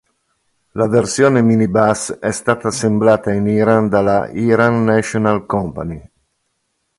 [0.71, 6.09] La versione minibus è stata assemblata in Iran dalla Iran National Company.